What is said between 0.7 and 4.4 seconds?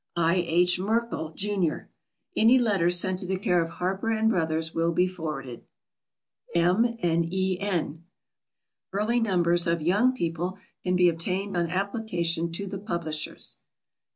MIRKIL, JUN. Any letters sent to the care of Harper &